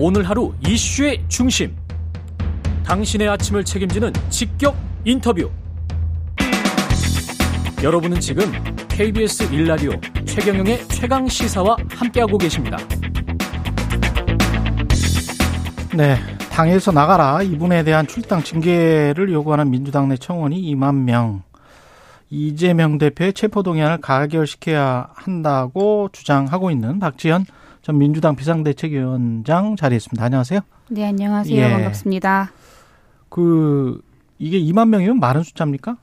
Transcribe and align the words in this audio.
오늘 0.00 0.22
하루 0.22 0.54
이슈의 0.64 1.24
중심. 1.26 1.76
당신의 2.84 3.28
아침을 3.30 3.64
책임지는 3.64 4.12
직격 4.30 4.76
인터뷰. 5.04 5.50
여러분은 7.82 8.20
지금 8.20 8.44
KBS 8.88 9.52
일라디오 9.52 9.90
최경영의 10.24 10.86
최강 10.86 11.26
시사와 11.26 11.76
함께하고 11.90 12.38
계십니다. 12.38 12.76
네. 15.96 16.16
당에서 16.52 16.92
나가라. 16.92 17.42
이분에 17.42 17.82
대한 17.82 18.06
출당 18.06 18.40
징계를 18.40 19.32
요구하는 19.32 19.68
민주당 19.68 20.08
내 20.08 20.16
청원이 20.16 20.62
2만 20.74 20.94
명. 20.94 21.42
이재명 22.30 22.98
대표의 22.98 23.32
체포동의안을 23.32 24.00
가결시켜야 24.00 25.08
한다고 25.14 26.08
주장하고 26.12 26.70
있는 26.70 27.00
박지현 27.00 27.46
전 27.88 27.96
민주당 27.96 28.36
비상대책위원장 28.36 29.74
자리했습니다. 29.76 30.22
안녕하세요. 30.22 30.60
네, 30.90 31.06
안녕하세요. 31.06 31.56
예. 31.56 31.70
반갑습니다. 31.70 32.52
그 33.30 34.02
이게 34.38 34.60
2만 34.60 34.90
명이면 34.90 35.18
많은 35.18 35.42
숫자입니까? 35.42 35.96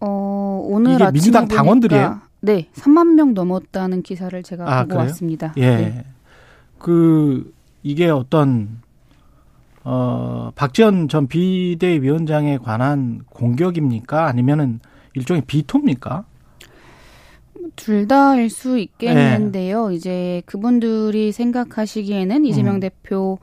어, 0.00 0.66
오늘 0.68 0.94
이게 0.94 1.12
민주당 1.12 1.46
당원들이에요? 1.46 2.18
네, 2.40 2.66
3만 2.74 3.14
명 3.14 3.34
넘었다는 3.34 4.02
기사를 4.02 4.42
제가 4.42 4.64
아, 4.64 4.82
보고 4.82 4.88
그래요? 4.96 5.06
왔습니다. 5.06 5.54
예. 5.58 5.76
네. 5.76 6.04
그 6.80 7.54
이게 7.84 8.08
어떤 8.08 8.80
어 9.84 10.50
박지원 10.56 11.06
전 11.06 11.28
비대위원장에 11.28 12.58
관한 12.58 13.20
공격입니까? 13.30 14.26
아니면은 14.26 14.80
일종의 15.14 15.44
비토입니까? 15.46 16.24
둘 17.76 18.06
다일 18.08 18.50
수 18.50 18.78
있겠는데요. 18.78 19.88
네. 19.88 19.94
이제 19.94 20.42
그분들이 20.46 21.32
생각하시기에는 21.32 22.44
이재명 22.44 22.76
음. 22.76 22.80
대표 22.80 23.38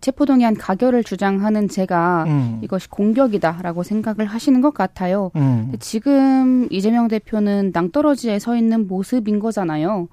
체포동의안 0.00 0.54
가결을 0.54 1.04
주장하는 1.04 1.68
제가 1.68 2.24
음. 2.26 2.60
이것이 2.62 2.88
공격이다라고 2.88 3.82
생각을 3.82 4.26
하시는 4.26 4.60
것 4.60 4.74
같아요. 4.74 5.30
음. 5.36 5.72
지금 5.78 6.66
이재명 6.70 7.08
대표는 7.08 7.70
낭떠러지에 7.72 8.38
서 8.38 8.56
있는 8.56 8.88
모습인 8.88 9.38
거잖아요. 9.38 10.08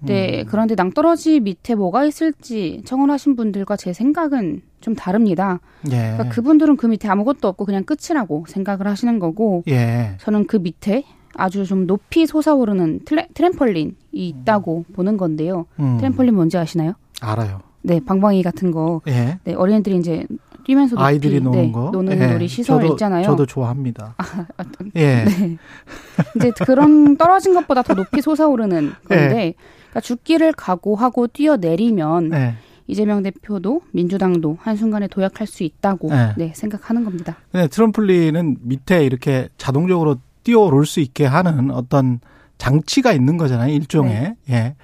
네, 0.00 0.42
음. 0.42 0.46
그런데 0.48 0.74
낭떠러지 0.74 1.40
밑에 1.40 1.74
뭐가 1.74 2.04
있을지 2.04 2.82
청원하신 2.84 3.36
분들과 3.36 3.76
제 3.76 3.92
생각은 3.92 4.62
좀 4.80 4.94
다릅니다. 4.94 5.60
예. 5.86 5.96
그러니까 5.96 6.28
그분들은 6.28 6.76
그 6.76 6.86
밑에 6.86 7.08
아무것도 7.08 7.48
없고 7.48 7.64
그냥 7.64 7.82
끝이라고 7.84 8.44
생각을 8.46 8.86
하시는 8.86 9.18
거고, 9.18 9.64
예. 9.68 10.16
저는 10.18 10.46
그 10.46 10.58
밑에 10.58 11.04
아주 11.38 11.64
좀 11.64 11.86
높이 11.86 12.26
솟아오르는 12.26 13.00
트레, 13.04 13.28
트램펄린이 13.34 13.94
있다고 14.12 14.84
음. 14.88 14.92
보는 14.92 15.16
건데요. 15.16 15.66
음. 15.78 15.96
트램펄린 15.98 16.34
뭔지 16.34 16.58
아시나요? 16.58 16.94
알아요. 17.20 17.60
네, 17.82 18.00
방방이 18.04 18.42
같은 18.42 18.70
거. 18.72 19.00
예. 19.06 19.38
네, 19.44 19.54
어린이들이 19.54 19.96
이제 19.96 20.26
뛰면서 20.64 20.96
아이들이 20.98 21.40
노는 21.40 21.62
네, 21.62 21.72
거 21.72 21.90
노는 21.92 22.20
예. 22.20 22.26
놀이 22.32 22.48
시설 22.48 22.80
저도, 22.80 22.94
있잖아요. 22.94 23.24
저도 23.24 23.46
좋아합니다. 23.46 24.14
아, 24.18 24.46
아, 24.56 24.64
예. 24.96 25.24
네. 25.24 25.56
이제 26.36 26.50
그런 26.64 27.16
떨어진 27.16 27.54
것보다 27.54 27.82
더 27.82 27.94
높이 27.94 28.20
솟아오르는 28.20 28.92
건데 29.08 29.36
예. 29.36 29.54
그러니까 29.90 30.00
죽기를 30.00 30.52
각오하고 30.54 31.28
뛰어내리면 31.28 32.32
예. 32.34 32.54
이재명 32.88 33.22
대표도 33.22 33.82
민주당도 33.92 34.58
한순간에 34.60 35.06
도약할 35.08 35.46
수 35.46 35.62
있다고 35.62 36.08
네. 36.10 36.34
네, 36.36 36.52
생각하는 36.54 37.04
겁니다. 37.04 37.36
네, 37.52 37.68
트럼플리는 37.68 38.56
밑에 38.62 39.04
이렇게 39.04 39.48
자동적으로 39.58 40.16
뛰어오를 40.46 40.86
수 40.86 41.00
있게 41.00 41.26
하는 41.26 41.72
어떤 41.72 42.20
장치가 42.56 43.12
있는 43.12 43.36
거잖아요. 43.36 43.74
일종의. 43.74 44.14
네. 44.14 44.36
예. 44.50 44.76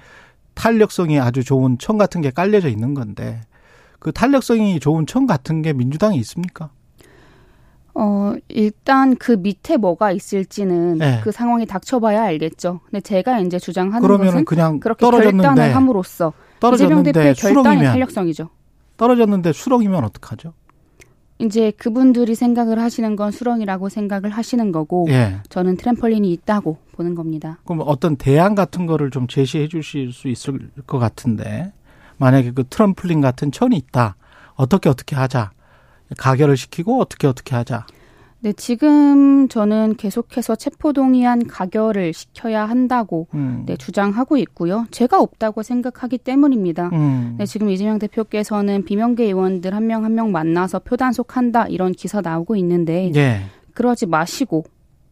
탄력성이 0.55 1.19
아주 1.19 1.43
좋은 1.43 1.77
청 1.79 1.97
같은 1.97 2.21
게 2.21 2.29
깔려져 2.31 2.67
있는 2.67 2.93
건데 2.93 3.41
그 3.97 4.11
탄력성이 4.11 4.79
좋은 4.81 5.07
청 5.07 5.25
같은 5.25 5.61
게 5.61 5.71
민주당에 5.71 6.17
있습니까? 6.17 6.69
어, 7.95 8.33
일단 8.49 9.15
그 9.15 9.31
밑에 9.31 9.77
뭐가 9.77 10.11
있을지는 10.11 10.97
네. 10.97 11.21
그 11.23 11.31
상황이 11.31 11.65
닥쳐봐야 11.65 12.23
알겠죠. 12.23 12.81
근데 12.85 12.99
제가 12.99 13.39
이제 13.39 13.57
주장하는 13.57 14.05
것은 14.05 14.45
그냥 14.45 14.79
그렇게 14.79 15.09
결단을 15.09 15.75
함으로써 15.75 16.33
이재명 16.73 17.03
대표의 17.03 17.35
결단이 17.35 17.83
탄력성이죠. 17.83 18.49
떨어졌는데 18.97 19.53
수렁이면 19.53 20.03
어떡하죠? 20.03 20.53
이제 21.39 21.71
그분들이 21.71 22.35
생각을 22.35 22.79
하시는 22.79 23.15
건 23.15 23.31
수렁이라고 23.31 23.89
생각을 23.89 24.29
하시는 24.29 24.71
거고 24.71 25.07
예. 25.09 25.41
저는 25.49 25.77
트램펄린이 25.77 26.31
있다고 26.31 26.77
보는 26.93 27.15
겁니다. 27.15 27.59
그럼 27.65 27.83
어떤 27.85 28.15
대안 28.15 28.55
같은 28.55 28.85
거를 28.85 29.09
좀 29.09 29.27
제시해 29.27 29.67
주실 29.67 30.13
수 30.13 30.27
있을 30.27 30.69
것 30.85 30.99
같은데 30.99 31.73
만약에 32.17 32.51
그 32.51 32.63
트램펄린 32.69 33.21
같은 33.21 33.51
천이 33.51 33.75
있다. 33.75 34.15
어떻게 34.55 34.89
어떻게 34.89 35.15
하자. 35.15 35.51
가결을 36.17 36.57
시키고 36.57 37.01
어떻게 37.01 37.27
어떻게 37.27 37.55
하자. 37.55 37.85
네, 38.43 38.51
지금 38.51 39.47
저는 39.47 39.95
계속해서 39.95 40.55
체포동의안 40.57 41.47
가결을 41.47 42.11
시켜야 42.11 42.65
한다고 42.65 43.27
음. 43.33 43.63
네, 43.65 43.77
주장하고 43.77 44.35
있고요. 44.35 44.85
제가 44.91 45.21
없다고 45.21 45.63
생각하기 45.63 46.17
때문입니다. 46.17 46.89
음. 46.91 47.35
네, 47.37 47.45
지금 47.45 47.69
이재명 47.69 47.99
대표께서는 47.99 48.83
비명계 48.83 49.23
의원들 49.23 49.73
한 49.73 49.83
명 49.87 50.03
한명 50.03 50.03
한 50.03 50.13
명 50.13 50.31
만나서 50.33 50.79
표단속한다 50.79 51.67
이런 51.67 51.93
기사 51.93 52.19
나오고 52.19 52.57
있는데 52.57 53.13
예. 53.15 53.43
그러지 53.75 54.07
마시고 54.07 54.65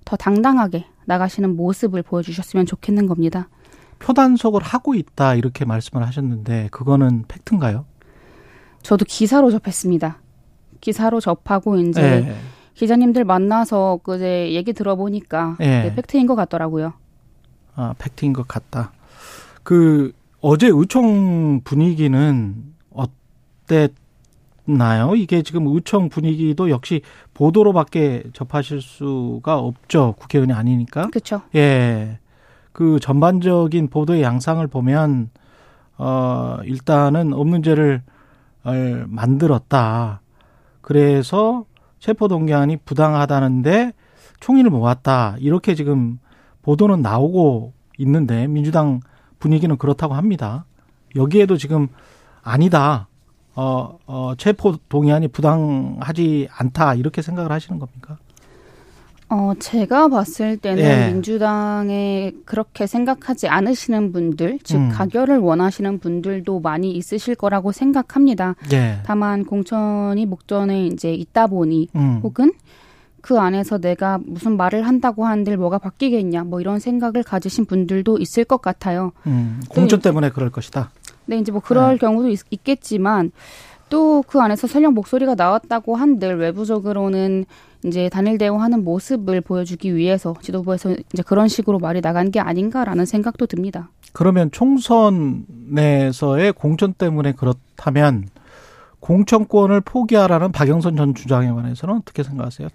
더 0.03 0.17
당당하게 0.17 0.85
나가시는 1.05 1.55
모습을 1.55 2.03
보여주셨으면 2.03 2.65
좋겠는 2.65 3.07
겁니다. 3.07 3.47
표단속을 3.99 4.61
하고 4.61 4.93
있다 4.93 5.35
이렇게 5.35 5.63
말씀을 5.63 6.05
하셨는데 6.05 6.67
그거는 6.71 7.23
팩트인가요? 7.29 7.85
저도 8.81 9.05
기사로 9.07 9.51
접했습니다. 9.51 10.19
기사로 10.81 11.21
접하고 11.21 11.77
이제 11.77 12.01
예. 12.27 12.35
기자님들 12.73 13.25
만나서 13.25 13.99
그제 14.03 14.53
얘기 14.53 14.73
들어보니까 14.73 15.57
예. 15.59 15.65
네, 15.65 15.95
팩트인 15.95 16.27
것 16.27 16.35
같더라고요. 16.35 16.93
아, 17.75 17.93
팩트인 17.97 18.33
것 18.33 18.47
같다. 18.47 18.91
그 19.63 20.13
어제 20.39 20.67
의총 20.67 21.61
분위기는 21.63 22.55
어땠나요? 22.91 25.15
이게 25.15 25.43
지금 25.43 25.67
의총 25.67 26.09
분위기도 26.09 26.69
역시 26.69 27.01
보도로밖에 27.33 28.23
접하실 28.33 28.81
수가 28.81 29.59
없죠. 29.59 30.15
국회의원이 30.17 30.53
아니니까. 30.53 31.07
그렇죠. 31.07 31.41
예. 31.55 32.19
그 32.71 32.99
전반적인 32.99 33.89
보도의 33.89 34.23
양상을 34.23 34.65
보면 34.67 35.29
어 35.97 36.57
일단은 36.63 37.33
없는 37.33 37.63
죄를 37.63 38.01
만들었다. 39.07 40.21
그래서 40.81 41.65
체포 42.01 42.27
동의안이 42.27 42.77
부당하다는데 42.77 43.93
총리를 44.41 44.69
모았다. 44.69 45.37
이렇게 45.39 45.75
지금 45.75 46.19
보도는 46.63 47.01
나오고 47.01 47.73
있는데 47.99 48.47
민주당 48.47 48.99
분위기는 49.39 49.77
그렇다고 49.77 50.15
합니다. 50.15 50.65
여기에도 51.15 51.57
지금 51.57 51.87
아니다. 52.41 53.07
어, 53.55 53.97
어, 54.07 54.33
체포 54.37 54.77
동의안이 54.89 55.27
부당하지 55.27 56.49
않다. 56.51 56.95
이렇게 56.95 57.21
생각을 57.21 57.51
하시는 57.51 57.79
겁니까? 57.79 58.17
어, 59.33 59.53
제가 59.57 60.09
봤을 60.09 60.57
때는 60.57 60.83
예. 60.83 61.07
민주당에 61.07 62.33
그렇게 62.43 62.85
생각하지 62.85 63.47
않으시는 63.47 64.11
분들, 64.11 64.59
즉, 64.61 64.75
음. 64.75 64.89
가결을 64.89 65.37
원하시는 65.37 65.99
분들도 65.99 66.59
많이 66.59 66.91
있으실 66.91 67.35
거라고 67.35 67.71
생각합니다. 67.71 68.55
예. 68.73 68.99
다만, 69.05 69.45
공천이 69.45 70.25
목전에 70.25 70.85
이제 70.87 71.13
있다 71.13 71.47
보니, 71.47 71.87
음. 71.95 72.19
혹은 72.21 72.51
그 73.21 73.39
안에서 73.39 73.77
내가 73.77 74.19
무슨 74.21 74.57
말을 74.57 74.85
한다고 74.85 75.25
한들 75.25 75.55
뭐가 75.55 75.77
바뀌겠냐, 75.77 76.43
뭐 76.43 76.59
이런 76.59 76.79
생각을 76.79 77.23
가지신 77.23 77.65
분들도 77.67 78.17
있을 78.17 78.43
것 78.43 78.61
같아요. 78.61 79.13
음. 79.27 79.61
공천 79.69 80.01
때문에 80.01 80.31
그럴 80.31 80.49
것이다. 80.49 80.91
네, 81.27 81.37
이제 81.37 81.53
뭐 81.53 81.61
그럴 81.61 81.93
네. 81.93 81.99
경우도 81.99 82.27
있, 82.27 82.41
있겠지만, 82.49 83.31
또 83.91 84.11
그 84.31 84.39
안에서 84.39 84.65
설령 84.65 84.93
목소리가 84.93 85.35
나왔다고 85.35 85.97
한들 85.97 86.37
외부적으로는 86.37 87.43
이제 87.83 88.07
단일 88.09 88.37
대우하는 88.37 88.85
모습을 88.85 89.41
보여주기 89.41 89.93
위해서 89.93 90.33
지도부에서 90.41 90.95
이제 91.13 91.21
그런 91.21 91.49
식으로 91.49 91.79
말이 91.79 91.99
나간 91.99 92.31
게 92.31 92.39
아닌가라는 92.39 93.05
생각도 93.05 93.45
듭니다. 93.45 93.89
그러면 94.13 94.49
총선에서의 94.51 96.53
공천 96.53 96.93
때문에 96.93 97.33
그렇다면 97.33 98.29
공천권을 99.01 99.81
포기하라는 99.81 100.53
박영선 100.53 100.95
전 100.95 101.13
주장에 101.13 101.51
관해서는 101.51 101.95
어떻게 101.95 102.23
생각하세요? 102.23 102.69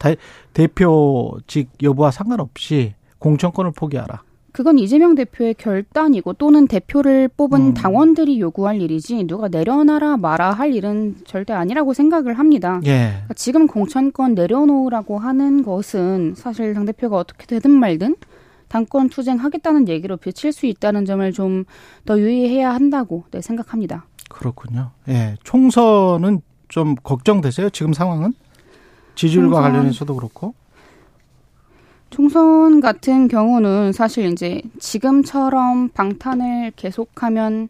대 0.53 0.67
표직 0.67 1.71
여부와 1.83 2.11
상관없이 2.11 2.93
공천권을 3.19 3.71
포기하라. 3.71 4.26
그건 4.57 4.79
이재명 4.79 5.15
대표의 5.15 5.53
결단이고 5.59 6.33
또는 6.33 6.67
대표를 6.67 7.29
뽑은 7.29 7.61
음. 7.61 7.75
당원들이 7.75 8.41
요구할 8.41 8.81
일이지 8.81 9.25
누가 9.25 9.49
내려놔라 9.49 10.17
마라 10.17 10.51
할 10.51 10.73
일은 10.73 11.17
절대 11.27 11.53
아니라고 11.53 11.93
생각을 11.93 12.39
합니다. 12.39 12.81
예. 12.87 13.11
그러니까 13.11 13.35
지금 13.35 13.67
공천권 13.67 14.35
내려놓으라고 14.35 15.19
하는 15.19 15.63
것은 15.63 16.37
사실 16.37 16.73
당 16.73 16.87
대표가 16.87 17.19
어떻게 17.19 17.45
되든 17.45 17.71
말든 17.71 18.17
당권 18.69 19.11
투쟁하겠다는 19.11 19.89
얘기로 19.89 20.17
비칠 20.17 20.53
수 20.53 20.65
있다는 20.65 21.05
점을 21.05 21.31
좀 21.33 21.67
더 22.07 22.19
유의해야 22.19 22.73
한다고 22.73 23.25
네, 23.33 23.43
생각합니다. 23.43 24.07
그렇군요. 24.31 24.93
예. 25.09 25.37
총선은 25.45 26.41
좀 26.69 26.95
걱정되세요? 26.95 27.69
지금 27.69 27.93
상황은? 27.93 28.33
지지율과 29.17 29.57
총선, 29.57 29.73
관련해서도 29.73 30.17
그렇고. 30.17 30.55
총선 32.17 32.81
같은 32.81 33.29
경우는 33.29 33.93
사실 33.93 34.33
이제 34.33 34.63
지금처럼 34.79 35.91
방탄을 35.91 36.73
계속하면 36.75 37.69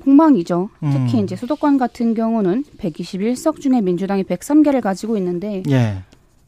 폭망이죠. 0.00 0.68
특히 0.92 1.20
음. 1.20 1.24
이제 1.24 1.36
수도권 1.36 1.78
같은 1.78 2.12
경우는 2.12 2.64
121석 2.76 3.62
중에 3.62 3.80
민주당이 3.80 4.24
103개를 4.24 4.82
가지고 4.82 5.16
있는데 5.16 5.62
예. 5.70 6.02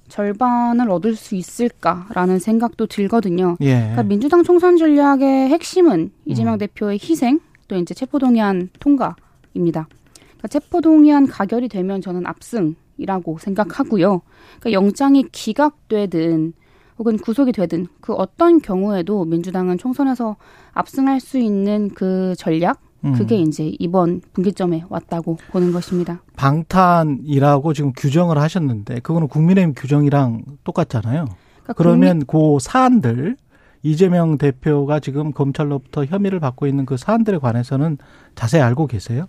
절반을 0.09 0.91
얻을 0.91 1.17
수 1.17 1.35
있을까라는 1.35 2.41
생각도 2.41 2.85
들거든요. 2.85 3.57
예. 3.63 3.79
그러니까 3.79 4.03
민주당 4.03 4.43
총선 4.43 4.77
전략의 4.77 5.49
핵심은 5.49 6.11
이재명 6.27 6.53
음. 6.53 6.59
대표의 6.59 6.99
희생 7.03 7.41
또 7.69 7.77
이제 7.77 7.95
체포동의안 7.95 8.69
통과입니다. 8.81 9.89
그러니까 9.89 10.49
체포동의안 10.49 11.27
가결이 11.27 11.69
되면 11.71 12.03
저는 12.03 12.27
압승이라고 12.27 13.39
생각하고요. 13.39 14.21
그러니까 14.61 14.73
영장이 14.73 15.25
기각되든 15.33 16.53
혹은 16.99 17.19
구속이 17.19 17.53
되든 17.53 17.87
그 18.01 18.13
어떤 18.15 18.61
경우에도 18.61 19.25
민주당은 19.25 19.79
총선에서 19.79 20.37
압승할 20.73 21.21
수 21.21 21.39
있는 21.39 21.91
그 21.95 22.35
전략 22.39 22.81
그게 23.17 23.37
음. 23.37 23.49
이제 23.49 23.71
이번 23.79 24.23
분기점에 24.33 24.85
왔다고 24.89 25.37
보는 25.51 25.73
것입니다. 25.73 26.23
방탄이라고 26.37 27.75
지금 27.75 27.93
규정을 27.95 28.39
하셨는데 28.39 29.01
그거는 29.01 29.29
국민의힘 29.29 29.75
규정이랑 29.77 30.43
똑같잖아요. 30.65 31.27
그러니까 31.27 31.73
그러면 31.75 32.25
국민... 32.25 32.57
그 32.57 32.59
사안들 32.63 33.37
이재명 33.83 34.39
대표가 34.39 35.01
지금 35.01 35.33
검찰로부터 35.33 36.07
혐의를 36.07 36.41
받고 36.41 36.67
있는 36.67 36.87
그 36.87 36.97
사안들에 36.97 37.37
관해서는 37.37 37.99
자세히 38.35 38.63
알고 38.63 38.87
계세요? 38.87 39.27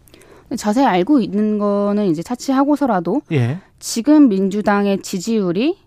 자세히 0.56 0.86
알고 0.86 1.20
있는 1.20 1.60
거는 1.60 2.06
이제 2.06 2.24
차치하고서라도 2.24 3.24
예. 3.34 3.60
지금 3.80 4.30
민주당의 4.30 5.02
지지율이 5.02 5.78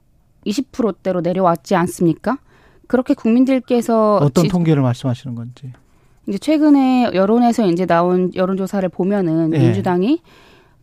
20%대로 0.48 1.20
내려왔지 1.20 1.74
않습니까? 1.74 2.38
그렇게 2.86 3.14
국민들께서 3.14 4.16
어떤 4.16 4.44
지... 4.44 4.48
통계를 4.50 4.82
말씀하시는 4.82 5.34
건지. 5.34 5.72
이제 6.26 6.38
최근에 6.38 7.10
여론에서 7.14 7.66
이제 7.66 7.86
나온 7.86 8.30
여론조사를 8.34 8.88
보면은 8.90 9.50
네. 9.50 9.58
민주당이 9.58 10.20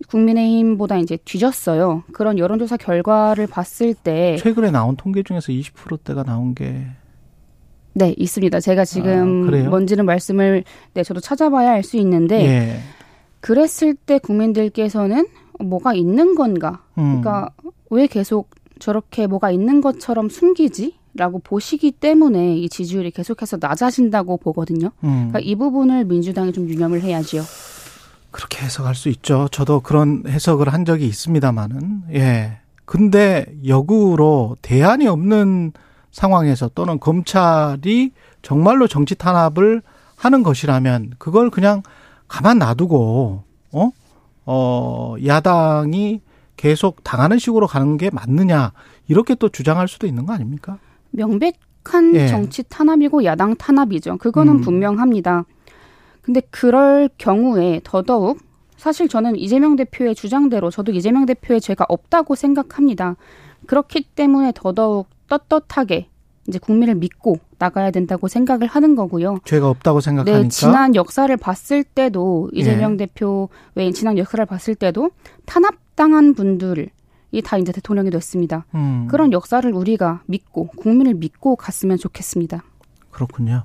국민의힘보다 0.07 0.97
이제 0.97 1.17
뒤졌어요. 1.23 2.03
그런 2.13 2.37
여론조사 2.37 2.77
결과를 2.77 3.47
봤을 3.47 3.93
때 3.93 4.37
최근에 4.39 4.71
나온 4.71 4.95
통계 4.95 5.23
중에서 5.23 5.51
20%대가 5.51 6.23
나온 6.23 6.53
게 6.53 6.87
네, 7.93 8.13
있습니다. 8.17 8.59
제가 8.59 8.83
지금 8.85 9.49
아, 9.53 9.69
뭔지는 9.69 10.05
말씀을 10.05 10.63
네, 10.93 11.03
저도 11.03 11.21
찾아봐야 11.21 11.71
알 11.71 11.83
수 11.83 11.97
있는데 11.97 12.43
예. 12.43 12.79
그랬을 13.39 13.93
때 13.95 14.19
국민들께서는 14.19 15.27
뭐가 15.59 15.93
있는 15.93 16.35
건가? 16.35 16.83
음. 16.97 17.21
그러니까 17.21 17.49
왜 17.89 18.07
계속 18.07 18.49
저렇게 18.79 19.27
뭐가 19.27 19.51
있는 19.51 19.81
것처럼 19.81 20.29
숨기지? 20.29 20.95
라고 21.17 21.39
보시기 21.39 21.91
때문에 21.91 22.57
이 22.57 22.67
지지율이 22.67 23.11
계속해서 23.11 23.57
낮아진다고 23.61 24.35
보거든요. 24.37 24.91
음. 25.05 25.29
그러니까 25.29 25.39
이 25.39 25.55
부분을 25.55 26.03
민주당이 26.03 26.51
좀 26.51 26.67
유념을 26.67 27.01
해야지요. 27.01 27.41
그렇게 28.31 28.65
해석할 28.65 28.95
수 28.95 29.07
있죠. 29.07 29.47
저도 29.49 29.79
그런 29.79 30.23
해석을 30.27 30.67
한 30.67 30.83
적이 30.83 31.07
있습니다만은 31.07 32.03
예. 32.13 32.57
근데 32.83 33.45
역으로 33.65 34.57
대안이 34.61 35.07
없는 35.07 35.71
상황에서 36.11 36.69
또는 36.75 36.99
검찰이 36.99 38.11
정말로 38.41 38.87
정치 38.87 39.15
탄압을 39.15 39.81
하는 40.17 40.43
것이라면 40.43 41.13
그걸 41.17 41.49
그냥 41.49 41.81
가만 42.27 42.59
놔두고 42.59 43.43
어? 43.71 43.91
어, 44.45 45.15
야당이 45.25 46.21
계속 46.57 47.03
당하는 47.03 47.37
식으로 47.37 47.67
가는 47.67 47.97
게 47.97 48.09
맞느냐 48.09 48.71
이렇게 49.07 49.35
또 49.35 49.49
주장할 49.49 49.87
수도 49.87 50.07
있는 50.07 50.25
거 50.25 50.33
아닙니까? 50.33 50.79
명백한 51.11 52.15
예. 52.15 52.27
정치 52.27 52.63
탄압이고 52.63 53.23
야당 53.23 53.55
탄압이죠. 53.55 54.17
그거는 54.17 54.55
음. 54.55 54.61
분명합니다. 54.61 55.45
근데 56.21 56.41
그럴 56.49 57.09
경우에 57.17 57.81
더더욱 57.83 58.39
사실 58.77 59.07
저는 59.07 59.35
이재명 59.35 59.75
대표의 59.75 60.15
주장대로 60.15 60.69
저도 60.69 60.91
이재명 60.91 61.25
대표의 61.25 61.61
죄가 61.61 61.85
없다고 61.87 62.35
생각합니다. 62.35 63.15
그렇기 63.67 64.03
때문에 64.15 64.51
더더욱 64.53 65.07
떳떳하게 65.27 66.07
이제 66.47 66.59
국민을 66.59 66.95
믿고 66.95 67.37
나가야 67.57 67.91
된다고 67.91 68.27
생각을 68.27 68.67
하는 68.67 68.95
거고요. 68.95 69.39
죄가 69.45 69.67
없다고 69.69 69.99
생각하니까. 70.01 70.43
네, 70.43 70.47
지난 70.49 70.95
역사를 70.95 71.35
봤을 71.37 71.83
때도 71.83 72.49
이재명 72.53 72.93
예. 72.93 72.97
대표 72.97 73.49
외 73.73 73.91
지난 73.91 74.17
역사를 74.17 74.45
봤을 74.45 74.75
때도 74.75 75.11
탄압당한 75.45 76.33
분들 76.35 76.89
이 77.31 77.41
다 77.41 77.57
이제 77.57 77.71
대통령이 77.73 78.09
됐습니다. 78.11 78.65
음. 78.75 79.07
그런 79.09 79.33
역사를 79.33 79.69
우리가 79.71 80.21
믿고 80.25 80.67
국민을 80.67 81.15
믿고 81.15 81.57
갔으면 81.57 81.97
좋겠습니다. 81.97 82.63
그렇군요. 83.11 83.63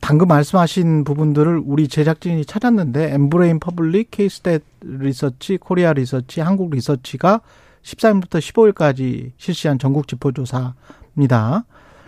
방금 0.00 0.28
말씀하신 0.28 1.02
부분들을 1.02 1.62
우리 1.64 1.88
제작진이 1.88 2.44
찾았는데 2.44 3.12
엠브레인 3.14 3.58
퍼블릭, 3.58 4.12
케이스탯 4.12 4.62
리서치, 4.82 5.56
코리아 5.56 5.92
리서치, 5.92 6.40
한국 6.40 6.70
리서치가 6.70 7.40
14일부터 7.82 8.38
15일까지 8.38 9.32
실시한 9.36 9.80
전국 9.80 10.06
지표조사입니다. 10.06 11.64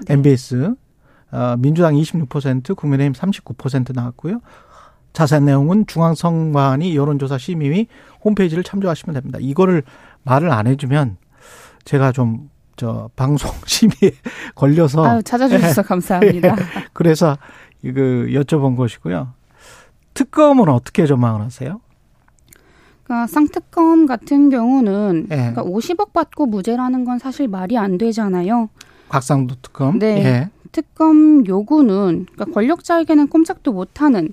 네. 0.07 0.15
MBS 0.15 0.75
어, 1.31 1.57
민주당 1.59 1.95
26%, 1.95 2.77
국민의힘 2.77 3.13
39% 3.13 3.95
나왔고요. 3.95 4.41
자세한 5.13 5.45
내용은 5.45 5.87
중앙선관위 5.87 6.97
여론조사 6.97 7.39
심의위 7.39 7.89
홈페이지를 8.25 8.63
참조하시면 8.65 9.15
됩니다. 9.15 9.39
이거를 9.41 9.83
말을 10.23 10.51
안 10.51 10.67
해주면 10.67 11.17
제가 11.85 12.13
좀 12.13 12.49
저 12.79 13.11
방송 13.17 13.51
심의에 13.67 14.13
걸려서 14.55 15.05
아유, 15.05 15.23
찾아주셔서 15.23 15.83
감사합니다. 15.85 16.57
그래서 16.95 17.37
그 17.83 18.29
여쭤본 18.31 18.77
것이고요. 18.77 19.35
특검은 20.15 20.69
어떻게 20.69 21.05
전망을 21.05 21.43
하세요? 21.43 21.81
그러니까 23.05 23.27
쌍특검 23.27 24.07
같은 24.07 24.49
경우는 24.49 25.29
예. 25.31 25.37
그러니까 25.37 25.65
50억 25.65 26.13
받고 26.13 26.47
무죄라는 26.47 27.05
건 27.05 27.19
사실 27.19 27.49
말이 27.49 27.77
안 27.77 27.99
되잖아요. 27.99 28.71
곽상도 29.09 29.57
특검. 29.63 29.99
네. 29.99 30.25
예. 30.25 30.51
특검 30.73 31.47
요구는 31.47 32.27
그러니까 32.33 32.45
권력자에게는 32.55 33.29
꼼짝도 33.29 33.73
못하는 33.73 34.33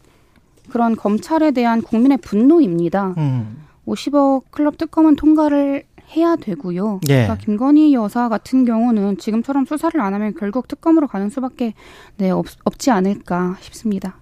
그런 0.69 0.95
검찰에 0.95 1.51
대한 1.51 1.81
국민의 1.81 2.17
분노입니다. 2.17 3.13
음. 3.17 3.63
50억 3.87 4.43
클럽 4.51 4.77
특검은 4.77 5.15
통과를 5.15 5.83
해야 6.15 6.35
되고요. 6.35 6.99
예. 7.09 7.23
그러니까 7.23 7.35
김건희 7.37 7.93
여사 7.93 8.29
같은 8.29 8.65
경우는 8.65 9.17
지금처럼 9.17 9.65
수사를 9.65 9.99
안 10.01 10.13
하면 10.13 10.33
결국 10.35 10.67
특검으로 10.67 11.07
가는 11.07 11.29
수밖에 11.29 11.73
네, 12.17 12.29
없, 12.29 12.45
없지 12.63 12.91
않을까 12.91 13.57
싶습니다. 13.61 14.17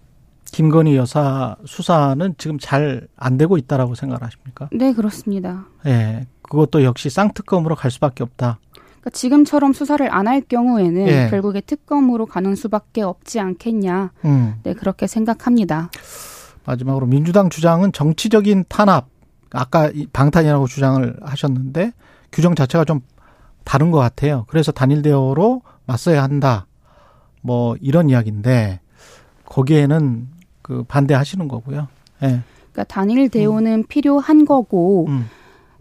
김건희 0.51 0.95
여사 0.95 1.55
수사는 1.65 2.35
지금 2.37 2.59
잘 2.59 3.07
안 3.17 3.37
되고 3.37 3.57
있다라고 3.57 3.95
생각하십니까? 3.95 4.69
네, 4.71 4.93
그렇습니다. 4.93 5.65
예. 5.85 6.27
그것도 6.43 6.83
역시 6.83 7.09
쌍특검으로 7.09 7.75
갈 7.75 7.89
수밖에 7.89 8.23
없다. 8.23 8.59
그러니까 9.03 9.09
지금처럼 9.11 9.73
수사를 9.73 10.09
안 10.13 10.23
할 10.27 10.39
경우에는 10.39 11.07
예. 11.07 11.27
결국에 11.29 11.59
특검으로 11.59 12.25
가는 12.25 12.55
수밖에 12.55 13.01
없지 13.01 13.39
않겠냐. 13.41 14.11
음. 14.23 14.55
네, 14.63 14.73
그렇게 14.73 15.05
생각합니다. 15.07 15.91
마지막으로 16.65 17.05
민주당 17.07 17.49
주장은 17.49 17.91
정치적인 17.91 18.63
탄압, 18.69 19.07
아까 19.51 19.91
방탄이라고 20.13 20.67
주장을 20.67 21.17
하셨는데 21.21 21.91
규정 22.31 22.55
자체가 22.55 22.85
좀 22.85 23.01
다른 23.65 23.91
것 23.91 23.99
같아요. 23.99 24.45
그래서 24.47 24.71
단일 24.71 25.01
대우로 25.01 25.61
맞서야 25.85 26.23
한다. 26.23 26.65
뭐 27.41 27.75
이런 27.81 28.09
이야기인데 28.09 28.79
거기에는 29.45 30.29
그 30.61 30.83
반대하시는 30.83 31.49
거고요. 31.49 31.89
예. 32.21 32.27
네. 32.27 32.41
그러니까 32.71 32.83
단일 32.85 33.27
대우는 33.29 33.71
음. 33.79 33.83
필요한 33.87 34.45
거고 34.45 35.07
음. 35.09 35.29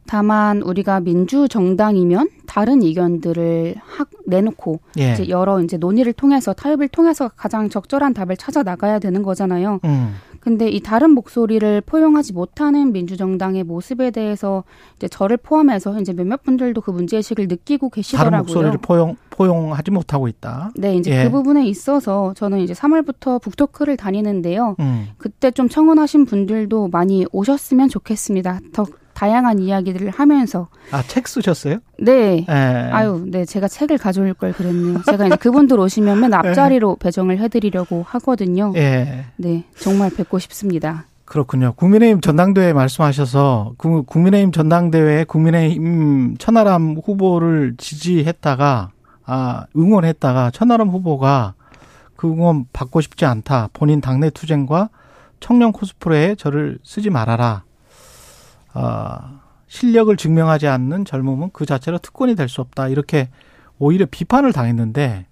다만 0.07 0.63
우리가 0.63 1.01
민주 1.01 1.49
정당이면 1.49 2.29
다른 2.47 2.83
의견들을 2.83 3.77
하, 3.79 4.05
내놓고 4.27 4.81
예. 4.99 5.13
이제 5.13 5.29
여러 5.29 5.61
이제 5.63 5.77
논의를 5.77 6.13
통해서 6.13 6.53
타협을 6.53 6.89
통해서 6.89 7.31
가장 7.35 7.69
적절한 7.69 8.15
답을 8.15 8.37
찾아 8.37 8.63
나가야 8.63 8.99
되는 8.99 9.23
거잖아요. 9.23 9.81
음. 9.85 10.15
근데 10.43 10.69
이 10.69 10.81
다른 10.81 11.13
목소리를 11.13 11.83
포용하지 11.83 12.33
못하는 12.33 12.93
민주정당의 12.93 13.63
모습에 13.63 14.11
대해서 14.11 14.65
이제 14.97 15.07
저를 15.07 15.37
포함해서 15.37 16.01
이제 16.01 16.13
몇몇 16.13 16.43
분들도 16.43 16.81
그 16.81 16.91
문제의식을 16.91 17.47
느끼고 17.47 17.91
계시더라고요. 17.91 18.31
다른 18.31 18.39
목소리를 18.41 18.79
포용, 18.83 19.17
포용하지 19.31 19.93
못하고 19.93 20.27
있다. 20.27 20.73
네, 20.75 20.97
이제 20.97 21.13
예. 21.17 21.25
그 21.25 21.31
부분에 21.31 21.65
있어서 21.67 22.35
저는 22.35 22.59
이제 22.59 22.75
3월부터 22.75 23.41
북토크를 23.41 23.97
다니는데요. 23.97 24.75
음. 24.81 25.11
그때 25.17 25.53
좀 25.53 25.69
청원하신 25.69 26.27
분들도 26.27 26.89
많이 26.89 27.25
오셨으면 27.31 27.89
좋겠습니다. 27.89 28.59
더 28.73 28.85
다양한 29.15 29.59
이야기들을 29.59 30.11
하면서 30.11 30.69
아 30.91 31.03
책 31.07 31.29
쓰셨어요? 31.29 31.79
네. 31.99 32.47
에. 32.49 32.53
아유, 32.53 33.25
네 33.27 33.45
제가 33.45 33.69
책을 33.69 33.99
가져올 33.99 34.35
걸 34.35 34.53
그랬네요. 34.53 35.03
제가 35.03 35.27
이제 35.27 35.37
그분들 35.37 35.79
오시면 35.79 36.21
맨 36.21 36.33
앞자리로 36.35 36.93
에. 36.93 36.97
배정을 36.99 37.39
해드리려고 37.39 38.03
하거든요. 38.09 38.73
예. 38.77 39.27
네, 39.37 39.65
정말 39.79 40.11
뵙고 40.11 40.39
싶습니다. 40.39 41.05
그렇군요. 41.25 41.73
국민의힘 41.77 42.21
전당대회 42.21 42.73
말씀하셔서 42.73 43.75
국민의힘 43.79 44.53
전당대회에 44.53 45.25
국민의힘 45.25 46.37
천하람 46.39 46.97
후보를 47.03 47.75
지지했다가 47.79 48.91
아 49.25 49.65
응원했다가 49.77 50.51
천하람 50.51 50.89
후보가 50.89 51.55
그 52.17 52.29
응원 52.29 52.67
받고 52.73 53.01
싶지 53.01 53.25
않다. 53.25 53.71
본인 53.73 54.01
당내 54.01 54.31
투쟁과 54.31 54.91
청년 55.41 55.73
코스프레에 55.73 56.35
저를 56.35 56.79
쓰지 56.85 57.09
말아라. 57.11 57.65
아, 58.75 59.41
실력을 59.69 60.15
증명하지 60.17 60.67
않는 60.69 61.05
젊음은 61.05 61.51
그 61.53 61.67
자체로 61.67 61.99
특권이 61.99 62.35
될 62.35 62.49
수 62.49 62.61
없다. 62.61 62.89
이렇게 62.89 63.29
오히려 63.79 64.07
비판을 64.11 64.53
당했는데 64.53 65.27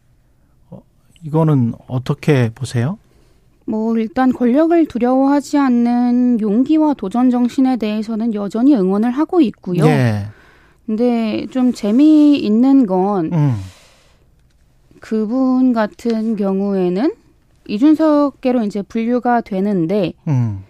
어, 0.71 0.81
이거는 1.23 1.75
어떻게 1.87 2.51
보세요? 2.55 2.99
뭐 3.67 3.97
일단 3.99 4.33
권력을 4.33 4.87
두려워하지 4.87 5.59
않는 5.59 6.41
용기와 6.41 6.95
도전 6.95 7.31
정신에 7.31 7.77
대해서는 7.77 8.35
여전히 8.35 8.75
응원을 8.75 9.11
하고 9.13 9.41
있고요. 9.41 9.85
예. 9.85 10.27
근데 10.87 11.47
좀 11.53 11.73
재미있는 11.73 12.87
건 12.87 13.31
음. 13.33 13.55
그분 14.99 15.73
같은 15.73 16.37
경우에는 16.37 17.15
이준석계로 17.69 18.65
이제 18.65 18.83
분류가 18.83 19.43
되는데 19.43 20.15
음. 20.27 20.65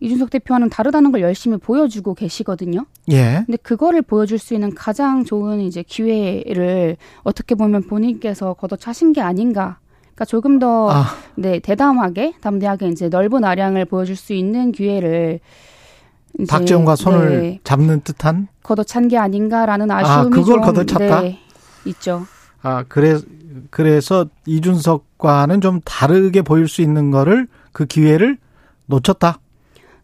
이준석 0.00 0.30
대표와는 0.30 0.70
다르다는 0.70 1.12
걸 1.12 1.20
열심히 1.20 1.58
보여주고 1.58 2.14
계시거든요. 2.14 2.86
예. 3.10 3.42
근데 3.46 3.56
그거를 3.58 4.02
보여줄 4.02 4.38
수 4.38 4.54
있는 4.54 4.74
가장 4.74 5.24
좋은 5.24 5.60
이제 5.60 5.82
기회를 5.82 6.96
어떻게 7.22 7.54
보면 7.54 7.82
본인께서 7.82 8.54
걷어차신 8.54 9.12
게 9.12 9.20
아닌가 9.20 9.78
그러니까 10.00 10.24
조금 10.24 10.58
더 10.58 10.90
아. 10.90 11.04
네, 11.34 11.58
대담하게 11.58 12.34
담대하게 12.40 12.88
이제 12.88 13.08
넓은 13.08 13.44
아량을 13.44 13.84
보여줄 13.84 14.16
수 14.16 14.32
있는 14.32 14.72
기회를 14.72 15.40
박지원과 16.48 16.96
손을 16.96 17.42
네, 17.42 17.60
잡는 17.64 18.00
듯한 18.02 18.48
걷어찬 18.62 19.08
게 19.08 19.18
아닌가라는 19.18 19.90
아, 19.90 19.98
아쉬움이 19.98 20.26
아, 20.26 20.30
그걸 20.30 20.44
좀, 20.44 20.60
걷어찼다. 20.62 21.20
네, 21.22 21.38
있죠. 21.86 22.26
아 22.62 22.84
그래 22.88 23.18
그래서 23.70 24.26
이준석과는 24.46 25.60
좀 25.60 25.80
다르게 25.84 26.42
보일 26.42 26.68
수 26.68 26.82
있는 26.82 27.10
거를 27.10 27.48
그 27.72 27.84
기회를 27.84 28.38
놓쳤다. 28.86 29.39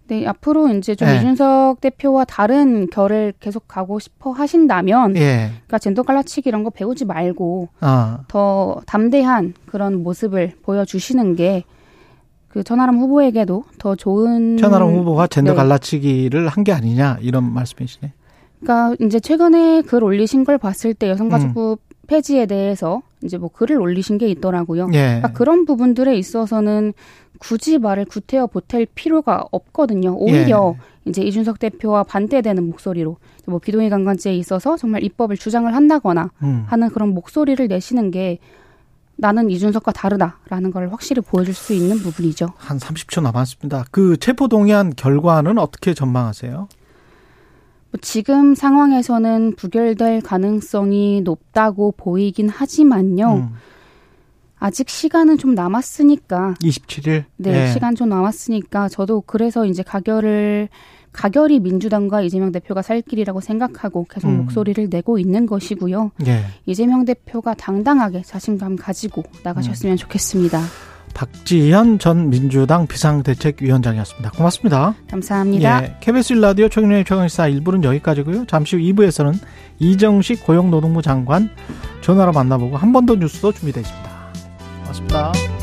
네, 0.08 0.26
앞으로 0.26 0.68
이제 0.68 0.94
좀 0.94 1.08
예. 1.08 1.16
이준석 1.16 1.80
대표와 1.80 2.24
다른 2.24 2.88
결을 2.90 3.32
계속 3.40 3.66
가고 3.68 3.98
싶어 3.98 4.30
하신다면, 4.32 5.16
예. 5.16 5.50
그러니까 5.50 5.78
젠더 5.78 6.02
갈라치기 6.04 6.48
이런 6.48 6.62
거 6.64 6.70
배우지 6.70 7.04
말고 7.04 7.68
어. 7.80 8.18
더 8.28 8.80
담대한 8.86 9.54
그런 9.66 10.02
모습을 10.02 10.52
보여주시는 10.62 11.36
게 11.36 11.64
그 12.48 12.64
천하람 12.64 12.96
후보에게도 12.98 13.64
더 13.78 13.94
좋은. 13.96 14.56
천하람 14.56 14.88
후보가 14.94 15.26
젠더 15.26 15.50
네. 15.52 15.56
갈라치기를 15.56 16.48
한 16.48 16.64
게 16.64 16.72
아니냐 16.72 17.18
이런 17.20 17.52
말씀이시네. 17.52 18.14
그러니까 18.60 18.96
이제 19.04 19.20
최근에 19.20 19.82
글 19.82 20.02
올리신 20.02 20.44
걸 20.44 20.56
봤을 20.56 20.94
때 20.94 21.10
여성가족부 21.10 21.76
음. 21.78 21.96
폐지에 22.06 22.46
대해서 22.46 23.02
이제 23.22 23.36
뭐 23.36 23.50
글을 23.50 23.78
올리신 23.78 24.16
게 24.16 24.28
있더라고요. 24.28 24.88
예. 24.94 25.18
그러니까 25.20 25.32
그런 25.32 25.66
부분들에 25.66 26.16
있어서는 26.16 26.94
굳이 27.38 27.78
말을 27.78 28.04
구태여 28.06 28.48
보탤 28.48 28.88
필요가 28.94 29.44
없거든요. 29.50 30.14
오히려 30.16 30.74
예. 30.76 31.10
이제 31.10 31.22
이준석 31.22 31.58
대표와 31.58 32.02
반대되는 32.02 32.64
목소리로 32.68 33.16
뭐 33.46 33.58
비동의 33.58 33.90
강간죄에 33.90 34.34
있어서 34.36 34.76
정말 34.76 35.04
입법을 35.04 35.36
주장을 35.36 35.72
한다거나 35.72 36.30
음. 36.42 36.64
하는 36.66 36.88
그런 36.88 37.10
목소리를 37.10 37.66
내시는 37.68 38.10
게 38.10 38.38
나는 39.16 39.50
이준석과 39.50 39.92
다르다라는 39.92 40.70
걸 40.72 40.90
확실히 40.90 41.22
보여줄 41.22 41.54
수 41.54 41.72
있는 41.72 41.98
부분이죠. 41.98 42.48
한 42.56 42.78
30초 42.78 43.22
남았습니다. 43.22 43.86
그 43.90 44.16
체포 44.18 44.48
동의안 44.48 44.92
결과는 44.94 45.58
어떻게 45.58 45.94
전망하세요? 45.94 46.68
뭐 47.90 48.00
지금 48.02 48.54
상황에서는 48.54 49.54
부결될 49.56 50.20
가능성이 50.20 51.22
높다고 51.22 51.94
보이긴 51.96 52.48
하지만요. 52.48 53.34
음. 53.34 53.54
아직 54.66 54.88
시간은 54.90 55.38
좀 55.38 55.54
남았으니까. 55.54 56.54
27일? 56.60 57.22
네, 57.36 57.52
네, 57.52 57.72
시간 57.72 57.94
좀 57.94 58.08
남았으니까 58.08 58.88
저도 58.88 59.20
그래서 59.24 59.64
이제 59.64 59.84
가결을 59.84 60.68
가결이 61.12 61.60
민주당과 61.60 62.20
이재명 62.22 62.50
대표가 62.50 62.82
살 62.82 63.00
길이라고 63.00 63.40
생각하고 63.40 64.04
계속 64.10 64.26
음. 64.28 64.38
목소리를 64.38 64.88
내고 64.90 65.18
있는 65.20 65.46
것이고요. 65.46 66.10
네. 66.18 66.42
이재명 66.66 67.04
대표가 67.04 67.54
당당하게 67.54 68.22
자신감 68.22 68.74
가지고 68.74 69.22
나가셨으면 69.44 69.94
음. 69.94 69.96
좋겠습니다. 69.98 70.60
박지현 71.14 72.00
전 72.00 72.28
민주당 72.28 72.88
비상대책위원장이었습니다. 72.88 74.32
고맙습니다. 74.32 74.94
감사합니다. 75.08 75.84
예, 75.84 75.96
KBS 76.00 76.34
라디오 76.34 76.68
최경련의 76.68 77.04
최강시사 77.04 77.48
1부는 77.50 77.84
여기까지고요. 77.84 78.46
잠시 78.46 78.74
후 78.76 78.82
2부에서는 78.82 79.32
이정식 79.78 80.44
고용노동부 80.44 81.02
장관 81.02 81.50
전화로 82.02 82.32
만나보고 82.32 82.76
한 82.76 82.92
번 82.92 83.06
더 83.06 83.14
뉴스도 83.14 83.52
준비되어 83.52 83.80
있습니다. 83.80 84.15
Spaß. 84.96 85.55